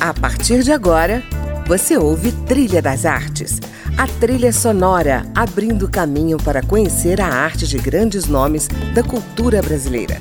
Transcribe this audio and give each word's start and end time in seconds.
A 0.00 0.14
partir 0.14 0.62
de 0.62 0.72
agora, 0.72 1.22
você 1.66 1.94
ouve 1.98 2.32
Trilha 2.32 2.80
das 2.80 3.04
Artes, 3.04 3.60
a 3.98 4.06
trilha 4.06 4.50
sonora 4.50 5.26
abrindo 5.34 5.90
caminho 5.90 6.38
para 6.38 6.62
conhecer 6.62 7.20
a 7.20 7.26
arte 7.26 7.66
de 7.66 7.76
grandes 7.76 8.24
nomes 8.24 8.66
da 8.94 9.02
cultura 9.02 9.60
brasileira. 9.60 10.16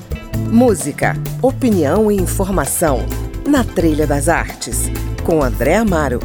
Música, 0.51 1.15
opinião 1.41 2.11
e 2.11 2.17
informação 2.17 3.05
na 3.47 3.63
Trilha 3.63 4.05
das 4.05 4.27
Artes, 4.27 4.91
com 5.25 5.41
André 5.41 5.77
Amaro. 5.77 6.19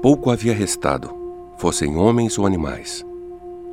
Pouco 0.00 0.30
havia 0.30 0.54
restado, 0.54 1.10
fossem 1.58 1.96
homens 1.96 2.38
ou 2.38 2.46
animais. 2.46 3.04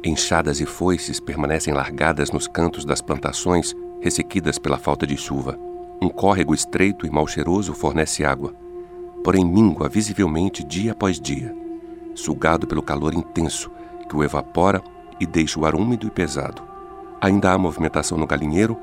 Enxadas 0.04 0.60
e 0.60 0.66
foices 0.66 1.20
permanecem 1.20 1.76
largadas 1.76 2.32
nos 2.32 2.48
cantos 2.48 2.86
das 2.86 3.04
plantações 3.04 3.76
ressequidas 4.02 4.58
pela 4.58 4.80
falta 4.80 5.06
de 5.06 5.16
chuva. 5.16 5.71
Um 6.04 6.10
córrego 6.10 6.52
estreito 6.56 7.06
e 7.06 7.12
mal 7.12 7.28
cheiroso 7.28 7.76
fornece 7.76 8.26
água, 8.26 8.56
porém 9.24 9.46
mingua 9.46 9.88
visivelmente 9.88 10.64
dia 10.64 10.94
após 10.94 11.20
dia, 11.20 11.56
sugado 12.16 12.66
pelo 12.66 12.82
calor 12.82 13.14
intenso 13.14 13.70
que 14.10 14.16
o 14.16 14.24
evapora 14.24 14.82
e 15.20 15.28
deixa 15.28 15.60
o 15.60 15.66
ar 15.66 15.76
úmido 15.76 16.08
e 16.08 16.10
pesado. 16.10 16.64
Ainda 17.22 17.52
há 17.52 17.58
movimentação 17.58 18.18
no 18.18 18.26
galinheiro 18.26 18.76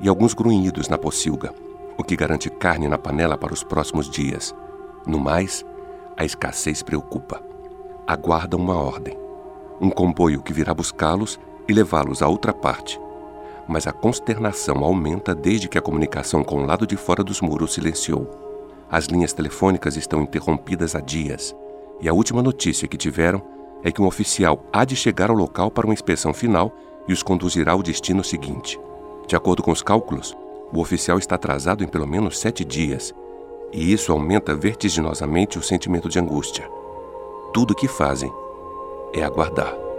e 0.00 0.08
alguns 0.08 0.32
grunhidos 0.32 0.88
na 0.88 0.96
pocilga, 0.96 1.52
o 1.98 2.02
que 2.02 2.16
garante 2.16 2.48
carne 2.48 2.88
na 2.88 2.96
panela 2.96 3.36
para 3.36 3.52
os 3.52 3.62
próximos 3.62 4.08
dias. 4.08 4.54
No 5.06 5.20
mais, 5.20 5.66
a 6.16 6.24
escassez 6.24 6.82
preocupa. 6.82 7.42
Aguardam 8.06 8.58
uma 8.58 8.76
ordem. 8.76 9.14
Um 9.78 9.90
comboio 9.90 10.40
que 10.40 10.54
virá 10.54 10.72
buscá-los 10.72 11.38
e 11.68 11.72
levá-los 11.74 12.22
a 12.22 12.28
outra 12.28 12.54
parte, 12.54 12.98
mas 13.68 13.86
a 13.86 13.92
consternação 13.92 14.84
aumenta 14.84 15.34
desde 15.34 15.68
que 15.68 15.78
a 15.78 15.82
comunicação 15.82 16.42
com 16.42 16.62
o 16.62 16.66
lado 16.66 16.86
de 16.86 16.96
fora 16.96 17.22
dos 17.22 17.40
muros 17.40 17.74
silenciou. 17.74 18.28
As 18.90 19.06
linhas 19.06 19.32
telefônicas 19.32 19.96
estão 19.96 20.22
interrompidas 20.22 20.94
há 20.94 21.00
dias, 21.00 21.54
e 22.00 22.08
a 22.08 22.12
última 22.12 22.42
notícia 22.42 22.88
que 22.88 22.96
tiveram 22.96 23.42
é 23.82 23.90
que 23.90 24.02
um 24.02 24.06
oficial 24.06 24.64
há 24.72 24.84
de 24.84 24.94
chegar 24.94 25.30
ao 25.30 25.36
local 25.36 25.70
para 25.70 25.86
uma 25.86 25.94
inspeção 25.94 26.32
final 26.34 26.72
e 27.08 27.12
os 27.12 27.22
conduzirá 27.22 27.72
ao 27.72 27.82
destino 27.82 28.22
seguinte. 28.22 28.78
De 29.26 29.36
acordo 29.36 29.62
com 29.62 29.70
os 29.70 29.82
cálculos, 29.82 30.36
o 30.72 30.80
oficial 30.80 31.18
está 31.18 31.34
atrasado 31.34 31.82
em 31.82 31.88
pelo 31.88 32.06
menos 32.06 32.38
sete 32.38 32.64
dias, 32.64 33.14
e 33.72 33.92
isso 33.92 34.12
aumenta 34.12 34.54
vertiginosamente 34.54 35.58
o 35.58 35.62
sentimento 35.62 36.08
de 36.08 36.18
angústia. 36.18 36.68
Tudo 37.52 37.72
o 37.72 37.76
que 37.76 37.88
fazem 37.88 38.32
é 39.14 39.22
aguardar. 39.22 39.91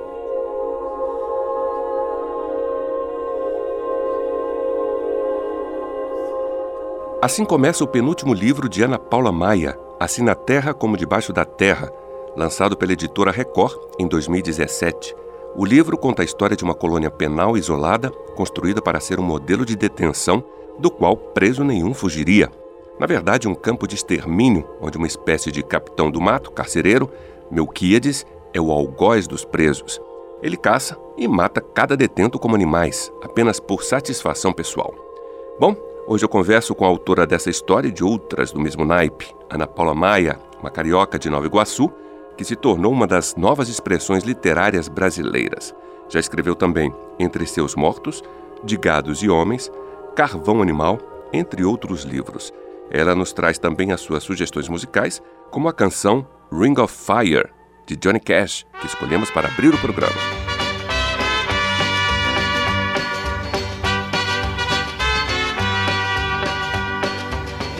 Assim 7.23 7.45
começa 7.45 7.85
o 7.85 7.87
penúltimo 7.87 8.33
livro 8.33 8.67
de 8.67 8.83
Ana 8.83 8.99
Paula 8.99 9.31
Maia, 9.31 9.79
Assim 9.97 10.21
na 10.21 10.35
Terra 10.35 10.73
como 10.73 10.97
Debaixo 10.97 11.31
da 11.31 11.45
Terra, 11.45 11.89
lançado 12.35 12.75
pela 12.75 12.91
editora 12.91 13.31
Record 13.31 13.79
em 13.97 14.05
2017. 14.05 15.15
O 15.55 15.63
livro 15.63 15.97
conta 15.97 16.21
a 16.21 16.25
história 16.25 16.57
de 16.57 16.65
uma 16.65 16.75
colônia 16.75 17.09
penal 17.09 17.55
isolada, 17.55 18.09
construída 18.35 18.81
para 18.81 18.99
ser 18.99 19.21
um 19.21 19.23
modelo 19.23 19.65
de 19.65 19.73
detenção 19.77 20.43
do 20.77 20.91
qual 20.91 21.15
preso 21.15 21.63
nenhum 21.63 21.93
fugiria. 21.93 22.51
Na 22.99 23.05
verdade, 23.05 23.47
um 23.47 23.55
campo 23.55 23.87
de 23.87 23.95
extermínio, 23.95 24.67
onde 24.81 24.97
uma 24.97 25.07
espécie 25.07 25.49
de 25.49 25.63
capitão 25.63 26.11
do 26.11 26.19
mato, 26.19 26.51
carcereiro, 26.51 27.09
Melquíades, 27.49 28.25
é 28.53 28.59
o 28.59 28.69
algoz 28.69 29.27
dos 29.27 29.45
presos. 29.45 29.97
Ele 30.41 30.57
caça 30.57 30.99
e 31.17 31.25
mata 31.25 31.61
cada 31.61 31.95
detento 31.95 32.37
como 32.37 32.53
animais, 32.53 33.09
apenas 33.21 33.61
por 33.61 33.81
satisfação 33.81 34.51
pessoal. 34.51 34.93
Bom, 35.57 35.92
Hoje 36.05 36.25
eu 36.25 36.29
converso 36.29 36.75
com 36.75 36.83
a 36.83 36.87
autora 36.89 37.25
dessa 37.25 37.49
história 37.49 37.87
e 37.87 37.91
de 37.91 38.03
outras 38.03 38.51
do 38.51 38.59
mesmo 38.59 38.83
naipe, 38.83 39.33
Ana 39.49 39.65
Paula 39.65 39.95
Maia, 39.95 40.37
uma 40.59 40.69
carioca 40.69 41.17
de 41.17 41.29
Nova 41.29 41.45
Iguaçu, 41.45 41.89
que 42.35 42.43
se 42.43 42.57
tornou 42.57 42.91
uma 42.91 43.07
das 43.07 43.37
novas 43.37 43.69
expressões 43.69 44.23
literárias 44.23 44.89
brasileiras. 44.89 45.73
Já 46.09 46.19
escreveu 46.19 46.55
também 46.55 46.93
Entre 47.17 47.47
Seus 47.47 47.73
Mortos, 47.73 48.21
De 48.61 48.75
Gados 48.75 49.23
e 49.23 49.29
Homens, 49.29 49.71
Carvão 50.13 50.61
Animal, 50.61 50.99
entre 51.31 51.63
outros 51.63 52.03
livros. 52.03 52.53
Ela 52.91 53.15
nos 53.15 53.31
traz 53.31 53.57
também 53.57 53.93
as 53.93 54.01
suas 54.01 54.23
sugestões 54.23 54.67
musicais, 54.67 55.21
como 55.49 55.69
a 55.69 55.73
canção 55.73 56.27
Ring 56.51 56.77
of 56.79 56.93
Fire, 56.93 57.49
de 57.85 57.95
Johnny 57.95 58.19
Cash, 58.19 58.65
que 58.81 58.87
escolhemos 58.87 59.31
para 59.31 59.47
abrir 59.47 59.73
o 59.73 59.77
programa. 59.77 60.52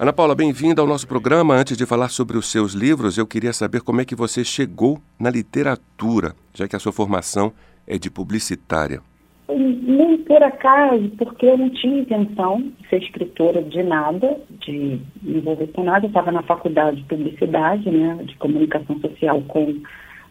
Ana 0.00 0.14
Paula, 0.14 0.34
bem-vinda 0.34 0.80
ao 0.80 0.88
nosso 0.88 1.06
programa. 1.06 1.54
Antes 1.54 1.76
de 1.76 1.84
falar 1.84 2.08
sobre 2.08 2.38
os 2.38 2.50
seus 2.50 2.72
livros, 2.72 3.18
eu 3.18 3.26
queria 3.26 3.52
saber 3.52 3.82
como 3.82 4.00
é 4.00 4.04
que 4.06 4.14
você 4.14 4.42
chegou 4.42 4.98
na 5.18 5.28
literatura, 5.28 6.34
já 6.54 6.66
que 6.66 6.74
a 6.74 6.78
sua 6.78 6.90
formação 6.90 7.52
é 7.86 7.98
de 7.98 8.10
publicitária. 8.10 9.02
Nem 9.46 10.16
por 10.16 10.42
acaso, 10.42 11.06
porque 11.18 11.44
eu 11.44 11.58
não 11.58 11.68
tinha 11.68 12.00
intenção 12.00 12.62
de 12.62 12.88
ser 12.88 13.02
escritora 13.02 13.62
de 13.62 13.82
nada, 13.82 14.40
de 14.48 15.02
me 15.20 15.36
envolver 15.36 15.66
com 15.66 15.84
nada. 15.84 16.06
Eu 16.06 16.08
estava 16.08 16.32
na 16.32 16.44
faculdade 16.44 16.96
de 16.96 17.04
publicidade, 17.04 17.90
né, 17.90 18.24
de 18.24 18.34
comunicação 18.36 18.98
social 19.00 19.42
com 19.48 19.82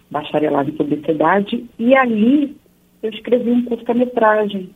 bacharelado 0.09 0.71
em 0.71 0.73
publicidade, 0.73 1.63
e 1.77 1.95
ali 1.95 2.57
eu 3.03 3.11
escrevi 3.11 3.51
um 3.51 3.65
curta-metragem 3.65 4.71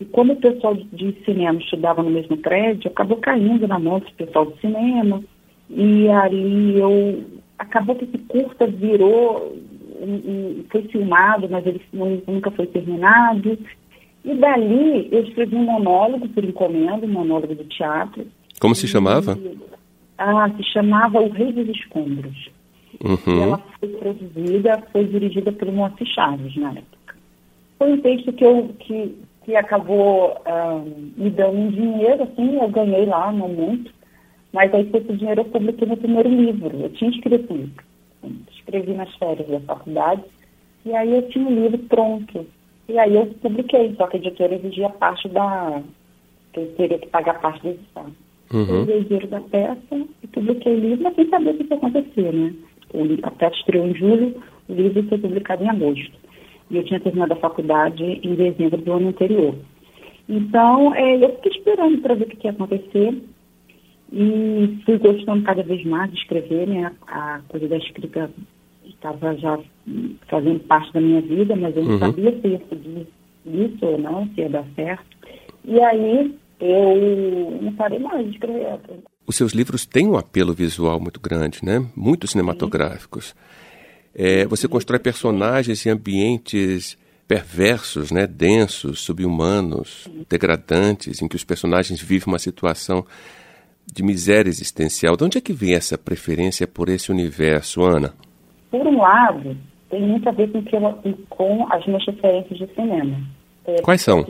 e 0.00 0.04
como 0.04 0.34
o 0.34 0.36
pessoal 0.36 0.74
de 0.74 1.16
cinema 1.24 1.58
estudava 1.58 2.02
no 2.02 2.10
mesmo 2.10 2.36
prédio, 2.36 2.90
acabou 2.90 3.16
caindo 3.16 3.66
na 3.66 3.78
mão 3.78 3.98
do 3.98 4.12
pessoal 4.12 4.46
de 4.46 4.60
cinema. 4.60 5.22
E 5.70 6.08
ali 6.08 6.78
eu. 6.78 7.24
Acabou 7.58 7.96
que 7.96 8.04
esse 8.04 8.18
curta 8.18 8.66
virou. 8.66 9.56
foi 10.70 10.82
filmado, 10.82 11.48
mas 11.48 11.66
ele 11.66 11.80
nunca 11.92 12.50
foi 12.50 12.66
terminado. 12.66 13.58
E 14.24 14.34
dali 14.34 15.08
eu 15.10 15.22
escrevi 15.22 15.56
um 15.56 15.64
monólogo 15.64 16.28
por 16.28 16.44
encomenda, 16.44 17.06
um 17.06 17.10
monólogo 17.10 17.54
de 17.54 17.64
teatro. 17.64 18.26
Como 18.60 18.74
se 18.74 18.86
chamava? 18.86 19.38
ah, 20.18 20.50
se 20.56 20.62
chamava 20.64 21.20
O 21.20 21.30
Rei 21.30 21.52
dos 21.52 21.68
Escombros. 21.68 22.50
Uhum. 23.04 23.42
ela 23.42 23.62
foi 23.78 23.88
produzida, 23.90 24.82
foi 24.90 25.04
dirigida 25.04 25.52
pelo 25.52 25.72
Moacir 25.72 26.06
Chaves 26.06 26.56
na 26.56 26.70
época. 26.70 27.14
Foi 27.78 27.92
um 27.92 28.00
texto 28.00 28.32
que 28.32 28.44
eu, 28.44 28.74
que 28.78 29.14
que 29.46 29.54
acabou 29.54 30.36
um, 30.44 31.12
me 31.16 31.30
dando 31.30 31.56
um 31.56 31.70
dinheiro, 31.70 32.24
assim, 32.24 32.56
eu 32.56 32.68
ganhei 32.68 33.06
lá, 33.06 33.30
não 33.30 33.48
muito, 33.48 33.92
mas 34.52 34.74
aí 34.74 34.84
com 34.86 34.98
esse 34.98 35.12
dinheiro 35.12 35.42
eu 35.42 35.44
publiquei 35.44 35.86
meu 35.86 35.96
primeiro 35.96 36.28
livro, 36.28 36.76
eu 36.76 36.90
tinha 36.90 37.10
escrito 37.10 37.54
um 37.54 37.56
livro, 37.56 37.84
escrevi 38.50 38.92
nas 38.92 39.14
férias 39.14 39.48
da 39.48 39.60
faculdade, 39.60 40.22
e 40.84 40.92
aí 40.92 41.14
eu 41.14 41.28
tinha 41.28 41.46
um 41.46 41.62
livro 41.62 41.78
pronto, 41.78 42.44
e 42.88 42.98
aí 42.98 43.14
eu 43.14 43.26
publiquei, 43.40 43.94
só 43.96 44.08
que 44.08 44.16
a 44.16 44.20
editora 44.20 44.56
exigia 44.56 44.90
parte 44.90 45.28
da, 45.28 45.80
que 46.52 46.58
eu 46.58 46.74
teria 46.76 46.98
que 46.98 47.06
pagar 47.06 47.40
parte 47.40 47.62
da 47.62 47.70
edição. 47.70 48.06
Uhum. 48.52 48.84
Eu 48.88 49.04
dinheiro 49.04 49.28
da 49.28 49.40
peça 49.40 50.06
e 50.22 50.26
publiquei 50.26 50.74
o 50.74 50.80
livro, 50.80 51.04
mas 51.04 51.14
sem 51.14 51.28
saber 51.28 51.50
o 51.50 51.54
que 51.54 51.66
ia 51.70 51.76
acontecer, 51.76 52.32
né? 52.32 52.52
A 53.22 53.30
peça 53.30 53.54
estreou 53.56 53.86
em 53.86 53.94
julho, 53.94 54.42
o 54.68 54.72
livro 54.72 55.02
foi 55.08 55.18
publicado 55.18 55.62
em 55.62 55.68
agosto 55.68 56.26
e 56.70 56.76
eu 56.76 56.84
tinha 56.84 57.00
terminado 57.00 57.32
a 57.32 57.36
faculdade 57.36 58.02
em 58.02 58.34
dezembro 58.34 58.80
do 58.80 58.92
ano 58.92 59.08
anterior. 59.08 59.54
Então, 60.28 60.94
é, 60.94 61.24
eu 61.24 61.34
fiquei 61.36 61.52
esperando 61.52 61.98
para 61.98 62.14
ver 62.14 62.24
o 62.24 62.28
que 62.28 62.46
ia 62.46 62.50
acontecer 62.50 63.22
e 64.12 64.78
fui 64.84 64.98
gostando 64.98 65.44
cada 65.44 65.62
vez 65.62 65.84
mais 65.84 66.10
de 66.10 66.18
escrever, 66.18 66.66
né? 66.66 66.92
A 67.06 67.40
coisa 67.48 67.68
da 67.68 67.76
escrita 67.76 68.30
estava 68.84 69.36
já 69.36 69.58
fazendo 70.28 70.60
parte 70.60 70.92
da 70.92 71.00
minha 71.00 71.20
vida, 71.20 71.54
mas 71.54 71.76
eu 71.76 71.84
não 71.84 71.92
uhum. 71.92 71.98
sabia 71.98 72.40
se 72.40 72.48
ia 72.48 72.62
seguir 72.68 73.06
isso 73.46 73.86
ou 73.86 73.98
não, 73.98 74.26
se 74.28 74.40
ia 74.40 74.48
dar 74.48 74.64
certo. 74.74 75.16
E 75.64 75.80
aí 75.80 76.34
eu 76.60 77.58
não 77.62 77.72
parei 77.74 77.98
mais 77.98 78.26
de 78.26 78.32
escrever. 78.32 78.78
Os 79.26 79.36
seus 79.36 79.52
livros 79.52 79.84
têm 79.84 80.06
um 80.06 80.16
apelo 80.16 80.54
visual 80.54 81.00
muito 81.00 81.20
grande, 81.20 81.64
né? 81.64 81.84
Muito 81.96 82.26
cinematográficos. 82.26 83.28
Sim. 83.28 83.65
É, 84.18 84.46
você 84.46 84.66
constrói 84.66 84.98
personagens 84.98 85.84
e 85.84 85.90
ambientes 85.90 86.96
perversos, 87.28 88.10
né, 88.10 88.26
densos, 88.26 89.00
subhumanos, 89.00 90.08
degradantes, 90.28 91.20
em 91.20 91.28
que 91.28 91.36
os 91.36 91.44
personagens 91.44 92.00
vivem 92.00 92.28
uma 92.28 92.38
situação 92.38 93.04
de 93.86 94.02
miséria 94.02 94.48
existencial. 94.48 95.16
De 95.16 95.24
onde 95.24 95.38
é 95.38 95.40
que 95.40 95.52
vem 95.52 95.74
essa 95.74 95.98
preferência 95.98 96.66
por 96.66 96.88
esse 96.88 97.10
universo, 97.12 97.82
Ana? 97.82 98.14
Por 98.70 98.86
um 98.86 98.98
lado, 98.98 99.56
tem 99.90 100.00
muito 100.00 100.28
a 100.28 100.32
ver 100.32 100.50
com, 100.50 101.12
com 101.28 101.72
as 101.72 101.84
minhas 101.86 102.06
referências 102.06 102.58
de 102.58 102.74
cinema. 102.74 103.20
É, 103.66 103.82
Quais 103.82 104.00
são? 104.00 104.24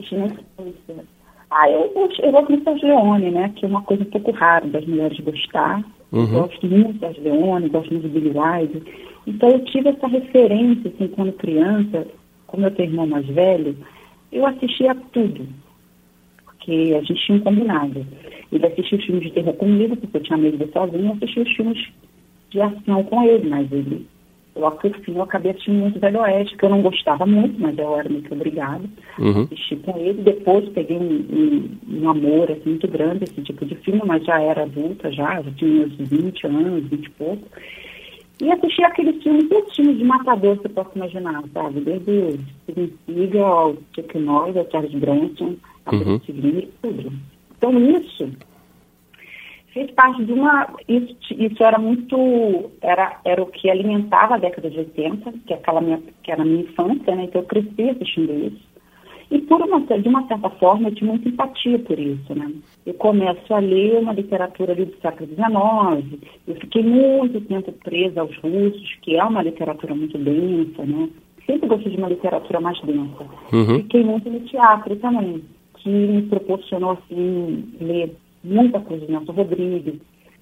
Ah, 1.50 1.70
eu, 1.70 1.92
eu, 1.94 2.10
eu 2.24 2.32
gosto 2.32 2.74
de 2.74 2.86
Leone, 2.86 3.30
né? 3.30 3.52
Que 3.54 3.64
é 3.64 3.68
uma 3.68 3.82
coisa 3.82 4.02
um 4.02 4.10
pouco 4.10 4.32
rara 4.32 4.66
das 4.66 4.84
mulheres 4.84 5.18
gostar. 5.20 5.84
Uhum. 6.12 6.26
Gosto 6.26 6.66
muito 6.66 6.98
das 6.98 7.16
Leone, 7.18 7.68
gosto 7.68 7.92
muito 7.92 8.08
de 8.08 8.20
Billy 8.20 8.38
Wilder. 8.38 8.82
Então 9.26 9.48
eu 9.50 9.64
tive 9.64 9.88
essa 9.88 10.06
referência, 10.06 10.92
assim, 10.94 11.08
quando 11.08 11.32
criança, 11.32 12.06
como 12.46 12.66
eu 12.66 12.70
tenho 12.70 12.90
irmão 12.90 13.06
mais 13.06 13.26
velho, 13.26 13.76
eu 14.32 14.46
assistia 14.46 14.94
tudo. 15.12 15.46
Porque 16.44 16.94
a 16.96 17.02
gente 17.02 17.26
tinha 17.26 17.38
um 17.38 17.42
combinado. 17.42 18.06
Ele 18.52 18.66
assistia 18.66 18.98
os 18.98 19.04
filmes 19.04 19.24
de 19.24 19.32
terror 19.32 19.54
comigo, 19.54 19.96
porque 19.96 20.16
eu 20.16 20.22
tinha 20.22 20.38
medo 20.38 20.56
de 20.56 20.72
sozinho, 20.72 21.06
eu 21.06 21.12
assistia 21.12 21.42
os 21.42 21.52
filmes 21.52 21.88
de 22.50 22.60
ação 22.60 23.02
com 23.04 23.22
ele, 23.24 23.48
mas 23.48 23.70
ele, 23.72 24.06
logo 24.56 24.76
por 24.76 24.90
fim, 25.00 25.14
eu 25.14 25.22
acabei 25.22 25.52
assistindo 25.52 25.80
muito 25.80 26.00
Velho 26.00 26.20
Oeste, 26.20 26.56
que 26.56 26.64
eu 26.64 26.70
não 26.70 26.82
gostava 26.82 27.26
muito, 27.26 27.60
mas 27.60 27.76
eu 27.78 27.98
era 27.98 28.08
muito 28.08 28.32
obrigada 28.34 28.84
uhum. 29.18 29.40
a 29.40 29.44
assistir 29.44 29.76
com 29.76 29.98
ele. 29.98 30.22
Depois 30.22 30.68
peguei 30.70 30.96
um, 30.96 31.26
um, 31.30 31.78
um, 31.88 32.08
amor 32.08 32.50
assim, 32.50 32.70
muito 32.70 32.88
grande 32.88 33.24
esse 33.24 33.42
tipo 33.42 33.64
de 33.64 33.74
filme, 33.76 34.02
mas 34.04 34.24
já 34.24 34.40
era 34.40 34.62
adulta, 34.62 35.12
já, 35.12 35.42
já 35.42 35.50
tinha 35.52 35.86
uns 35.86 35.96
20 35.96 36.46
anos, 36.46 36.88
20 36.88 37.04
e 37.04 37.10
pouco. 37.10 37.48
E 38.42 38.52
assistir 38.52 38.84
aqueles 38.84 39.22
filmes, 39.22 39.48
todos 39.48 39.70
os 39.70 39.76
filmes 39.76 39.98
de 39.98 40.04
matador 40.04 40.56
que 40.56 40.62
você 40.62 40.68
possa 40.68 40.90
imaginar, 40.94 41.42
sabe? 41.54 41.80
Desde 41.80 42.10
o 42.10 42.38
Steven 42.62 42.92
Seagal 43.06 43.58
ao 43.58 43.76
Chuck 43.94 44.18
Norris, 44.18 44.56
ao 44.56 44.70
Charles 44.70 44.94
Bronson, 44.94 45.56
a 45.86 45.94
uhum. 45.94 46.18
Bruce 46.18 46.68
tudo. 46.82 47.12
Então 47.56 47.78
isso 47.90 48.28
fez 49.76 49.90
parte 49.90 50.24
de 50.24 50.32
uma... 50.32 50.66
Isso, 50.88 51.14
isso 51.30 51.62
era 51.62 51.78
muito... 51.78 52.70
Era, 52.80 53.20
era 53.26 53.42
o 53.42 53.46
que 53.46 53.68
alimentava 53.68 54.36
a 54.36 54.38
década 54.38 54.70
de 54.70 54.78
80, 54.78 55.32
que, 55.46 55.52
é 55.52 55.56
aquela 55.56 55.82
minha, 55.82 56.00
que 56.22 56.32
era 56.32 56.40
a 56.40 56.44
minha 56.46 56.62
infância, 56.62 57.14
né? 57.14 57.24
Então 57.24 57.42
eu 57.42 57.46
cresci 57.46 57.90
assistindo 57.90 58.32
isso. 58.46 58.64
E 59.30 59.38
por 59.40 59.60
uma, 59.60 59.80
de 59.80 60.08
uma 60.08 60.26
certa 60.28 60.48
forma 60.50 60.88
eu 60.88 60.94
tinha 60.94 61.10
muita 61.10 61.28
empatia 61.28 61.78
por 61.80 61.98
isso, 61.98 62.34
né? 62.34 62.50
Eu 62.86 62.94
começo 62.94 63.52
a 63.52 63.58
ler 63.58 63.98
uma 63.98 64.14
literatura 64.14 64.72
ali 64.72 64.86
do 64.86 64.96
século 65.00 65.28
XIX, 65.28 66.20
eu 66.46 66.54
fiquei 66.54 66.82
muito 66.82 67.40
tempo 67.42 67.72
presa 67.84 68.22
aos 68.22 68.34
russos, 68.38 68.94
que 69.02 69.16
é 69.16 69.24
uma 69.24 69.42
literatura 69.42 69.94
muito 69.94 70.16
densa, 70.16 70.86
né? 70.86 71.10
Sempre 71.44 71.68
gostei 71.68 71.92
de 71.92 71.98
uma 71.98 72.08
literatura 72.08 72.60
mais 72.60 72.80
densa. 72.80 73.26
Uhum. 73.52 73.76
Fiquei 73.78 74.04
muito 74.04 74.30
no 74.30 74.40
teatro 74.40 74.96
também, 74.96 75.42
que 75.74 75.90
me 75.90 76.22
proporcionou, 76.22 76.92
assim, 76.92 77.64
ler 77.80 78.16
muita 78.46 78.80
coisa 78.80 79.04
de 79.04 79.12
Nelson 79.12 79.32
Rodrigues, 79.32 80.00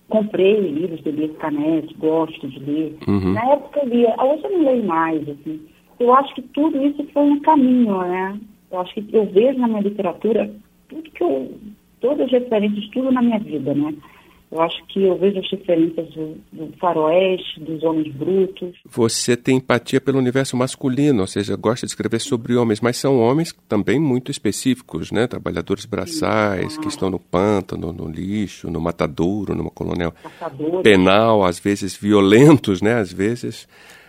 comprei 0.09 0.61
livros 0.61 1.03
de 1.03 1.09
Elias 1.09 1.37
Canetti, 1.39 1.95
gosto 1.95 2.47
de 2.49 2.59
ler. 2.61 2.97
Uhum. 3.09 3.33
Na 3.33 3.53
época 3.53 3.81
eu 3.81 3.89
lia, 3.89 4.15
hoje 4.23 4.44
eu 4.44 4.51
não 4.51 4.65
leio 4.65 4.84
mais, 4.84 5.29
assim. 5.29 5.61
Eu 5.99 6.15
acho 6.15 6.34
que 6.34 6.43
tudo 6.43 6.84
isso 6.84 7.05
foi 7.13 7.23
um 7.23 7.41
caminho, 7.41 7.99
né? 8.03 8.39
Eu 8.70 8.81
acho 8.81 8.94
que 8.94 9.06
eu 9.13 9.27
vejo 9.27 9.58
na 9.58 9.69
minha 9.69 9.81
literatura 9.81 10.51
tudo 10.89 11.11
que 11.11 11.23
eu, 11.23 11.53
todas 12.01 12.27
as 12.27 12.32
referências, 12.32 12.89
tudo 12.89 13.11
na 13.11 13.23
minha 13.23 13.39
vida, 13.39 13.75
né? 13.75 13.94
Eu 14.51 14.60
acho 14.60 14.84
que 14.86 15.03
eu 15.03 15.17
vejo 15.19 15.41
as 15.41 15.51
referências 15.51 16.08
do, 16.10 16.36
do 16.53 16.72
faroeste, 16.79 17.58
dos 17.60 17.82
homens 17.82 18.15
brutos. 18.15 18.77
Você 18.86 19.36
tem 19.36 19.56
empatia 19.56 20.01
pelo 20.01 20.19
universo 20.19 20.56
masculino, 20.56 21.22
ou 21.22 21.27
seja, 21.27 21.56
gosta 21.56 21.86
de 21.86 21.91
escrever 21.91 22.20
sobre 22.20 22.55
homens, 22.55 22.81
mas 22.81 22.96
são 22.96 23.19
homens 23.19 23.53
também 23.69 23.98
muito 23.98 24.31
específicos, 24.31 25.10
né? 25.10 25.27
Trabalhadores 25.27 25.86
braçais, 25.86 26.79
que 26.79 26.86
estão 26.86 27.10
no 27.10 27.19
pântano, 27.19 27.93
no 27.93 28.08
lixo, 28.08 28.70
no 28.70 28.81
matadouro, 28.81 29.55
numa 29.55 29.70
colônia 29.70 30.13
Caçadores. 30.22 30.82
penal, 30.82 31.44
às 31.44 31.58
vezes 31.58 31.96
violentos, 31.96 32.81
né? 32.81 32.94
Às 32.94 33.13
vezes 33.13 33.67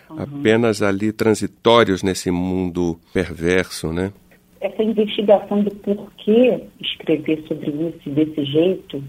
uhum. 0.10 0.20
apenas 0.20 0.84
ali 0.84 1.12
transitórios 1.12 2.04
nesse 2.04 2.30
mundo 2.30 3.00
perverso, 3.12 3.92
né? 3.92 4.13
essa 4.65 4.82
investigação 4.82 5.62
do 5.62 5.70
porquê 5.75 6.60
escrever 6.82 7.44
sobre 7.48 7.70
isso 7.70 8.10
desse 8.10 8.46
jeito 8.46 9.04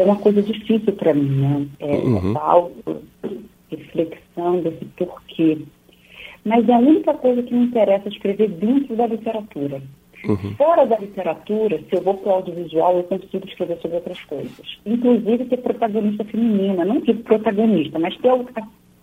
é 0.00 0.04
uma 0.04 0.16
coisa 0.16 0.42
difícil 0.42 0.92
para 0.94 1.14
mim, 1.14 1.28
né? 1.28 1.66
É, 1.78 1.96
uhum. 1.96 2.32
Essa 2.32 3.36
reflexão 3.70 4.60
desse 4.60 4.84
porquê. 4.96 5.58
Mas 6.44 6.68
é 6.68 6.74
a 6.74 6.78
única 6.78 7.14
coisa 7.14 7.42
que 7.42 7.54
me 7.54 7.66
interessa 7.66 8.08
escrever 8.08 8.48
dentro 8.48 8.96
da 8.96 9.06
literatura. 9.06 9.82
Uhum. 10.24 10.54
Fora 10.56 10.84
da 10.84 10.98
literatura, 10.98 11.78
se 11.78 11.96
eu 11.96 12.02
vou 12.02 12.14
para 12.14 12.30
o 12.30 12.34
audiovisual, 12.36 12.96
eu 12.96 13.04
consigo 13.04 13.46
escrever 13.46 13.78
sobre 13.80 13.96
outras 13.96 14.20
coisas. 14.24 14.78
Inclusive 14.84 15.44
ter 15.46 15.56
protagonista 15.58 16.24
feminina, 16.24 16.84
não 16.84 17.00
digo 17.00 17.22
protagonista, 17.22 17.98
mas 17.98 18.16
ter, 18.18 18.30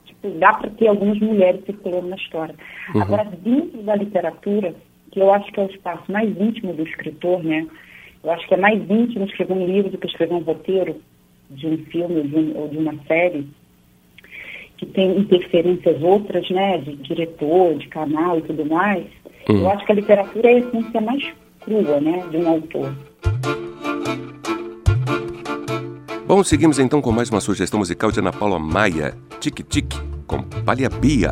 tipo, 0.06 0.30
dá 0.40 0.54
para 0.54 0.70
ter 0.72 0.88
algumas 0.88 1.20
mulheres 1.20 1.64
circulando 1.66 2.08
na 2.08 2.16
história. 2.16 2.56
Uhum. 2.94 3.02
Agora, 3.02 3.26
dentro 3.44 3.82
da 3.84 3.96
literatura, 3.96 4.76
que 5.12 5.20
eu 5.20 5.34
acho 5.34 5.52
que 5.52 5.60
é 5.60 5.64
o 5.64 5.70
espaço 5.70 6.12
mais 6.12 6.30
íntimo 6.40 6.74
do 6.74 6.84
escritor, 6.84 7.44
né? 7.44 7.68
Eu 8.24 8.32
acho 8.32 8.48
que 8.48 8.54
é 8.54 8.58
mais 8.58 8.80
íntimo 8.90 9.26
escrever 9.26 9.54
um 9.54 9.66
livro 9.66 9.92
do 9.92 9.98
que 9.98 10.08
escrever 10.08 10.34
um 10.34 10.40
roteiro 10.40 10.96
de 11.50 11.68
um 11.68 11.78
filme 11.86 12.18
ou 12.18 12.24
de, 12.24 12.36
um, 12.36 12.58
ou 12.58 12.68
de 12.68 12.78
uma 12.78 12.94
série 13.08 13.48
que 14.78 14.86
tem 14.86 15.18
interferências 15.18 16.02
outras, 16.04 16.48
né, 16.50 16.78
de 16.78 16.96
diretor, 16.98 17.76
de 17.76 17.88
canal 17.88 18.38
e 18.38 18.42
tudo 18.44 18.66
mais. 18.66 19.06
Hum. 19.50 19.62
Eu 19.62 19.70
acho 19.70 19.86
que 19.86 19.92
a 19.92 19.96
literatura 19.96 20.52
é 20.52 20.56
a 20.56 20.60
essência 20.60 21.02
mais 21.02 21.24
crua, 21.62 22.00
né, 22.00 22.24
de 22.30 22.38
um 22.38 22.48
autor. 22.48 22.94
Bom, 26.28 26.44
seguimos 26.44 26.78
então 26.78 27.02
com 27.02 27.12
mais 27.12 27.30
uma 27.30 27.40
sugestão 27.40 27.80
musical 27.80 28.12
de 28.12 28.20
Ana 28.20 28.34
Paula 28.34 28.60
Maia, 28.60 29.16
Tic 29.40 29.64
Tic, 29.68 29.94
com 30.28 30.44
Palha 30.44 30.90
Bia. 30.90 31.32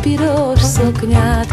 piros 0.00 0.60
szoknyát 0.60 1.46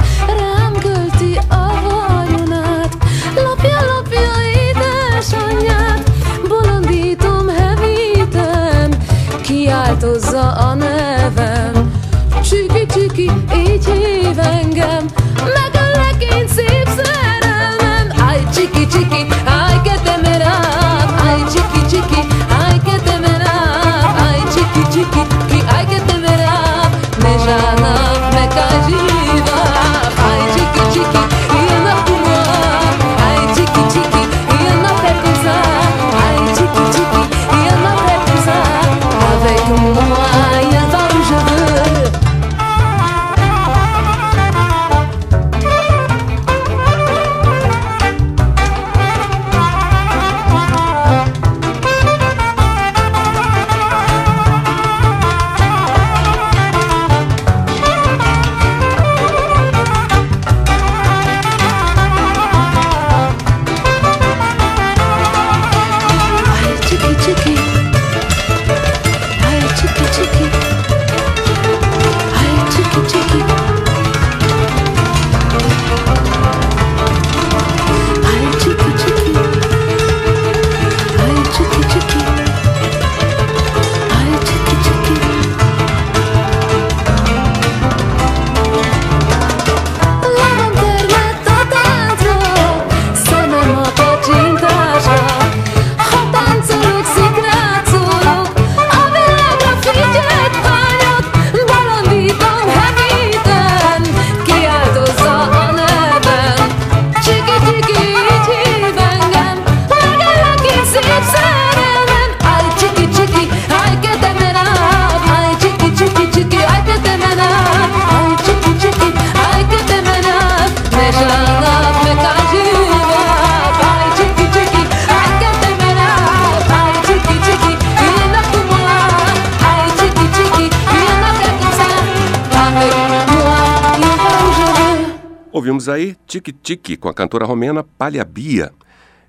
Ouvimos 135.61 135.87
aí 135.87 136.17
Tique 136.25 136.51
Tique 136.51 136.97
com 136.97 137.07
a 137.07 137.13
cantora 137.13 137.45
romena 137.45 137.83
Palha 137.83 138.25
Bia. 138.25 138.71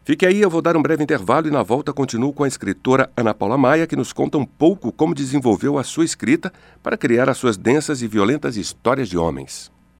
Fique 0.02 0.24
aí, 0.24 0.40
eu 0.40 0.48
vou 0.48 0.62
dar 0.62 0.78
um 0.78 0.80
breve 0.80 1.02
intervalo 1.02 1.46
e 1.46 1.50
na 1.50 1.62
volta 1.62 1.92
continuo 1.92 2.32
com 2.32 2.42
a 2.42 2.48
escritora 2.48 3.10
Ana 3.14 3.34
Paula 3.34 3.58
Maia, 3.58 3.86
que 3.86 3.94
nos 3.94 4.14
conta 4.14 4.38
um 4.38 4.46
pouco 4.46 4.90
como 4.90 5.14
desenvolveu 5.14 5.76
a 5.76 5.84
sua 5.84 6.06
escrita 6.06 6.50
para 6.82 6.96
criar 6.96 7.28
as 7.28 7.36
suas 7.36 7.58
densas 7.58 8.00
e 8.00 8.08
violentas 8.08 8.56
histórias 8.56 9.10
de 9.10 9.18
homens. 9.18 9.70